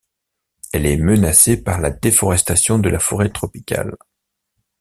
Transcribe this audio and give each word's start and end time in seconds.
Elle 0.73 0.87
est 0.87 0.97
menacée 0.97 1.61
par 1.63 1.79
la 1.79 1.91
déforestation 1.91 2.79
de 2.79 2.89
la 2.89 2.97
forêt 2.97 3.29
tropicale. 3.31 3.97